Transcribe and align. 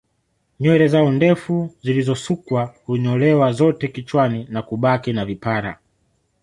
Nywele 0.59 0.87
zao 0.87 1.11
ndefu 1.11 1.75
zilizosukwa 1.81 2.75
hunyolewa 2.85 3.51
zote 3.51 3.87
kichani 3.87 4.45
na 4.49 4.61
kubaki 4.61 5.13
na 5.13 5.25
vipara 5.25 5.79